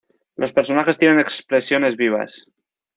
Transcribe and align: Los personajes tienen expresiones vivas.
Los 0.35 0.51
personajes 0.51 0.97
tienen 0.97 1.19
expresiones 1.19 1.95
vivas. 1.95 2.43